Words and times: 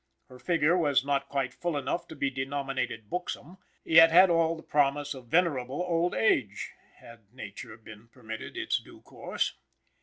Her 0.29 0.39
figure 0.39 0.75
was 0.75 1.05
not 1.05 1.29
quite 1.29 1.53
full 1.53 1.77
enough 1.77 2.07
to 2.07 2.15
be 2.15 2.31
denominated 2.31 3.07
buxom, 3.07 3.59
yet 3.83 4.09
had 4.09 4.31
all 4.31 4.55
the 4.57 4.63
promise 4.63 5.13
of 5.13 5.27
venerable 5.27 5.83
old 5.83 6.15
age, 6.15 6.71
had 6.95 7.31
nature 7.31 7.77
been 7.77 8.07
permitted 8.07 8.57
its 8.57 8.79
due 8.79 9.01
course. 9.01 9.53